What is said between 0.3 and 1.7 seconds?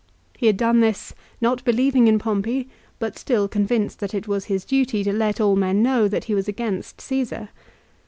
He had done this, not